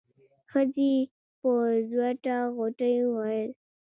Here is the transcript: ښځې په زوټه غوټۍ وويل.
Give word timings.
ښځې 0.51 0.93
په 1.39 1.51
زوټه 1.89 2.37
غوټۍ 2.55 2.95
وويل. 3.05 3.51